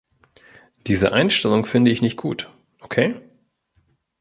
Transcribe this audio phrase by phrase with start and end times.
[0.87, 3.21] Diese Einstellung finde ich nicht gut, okay?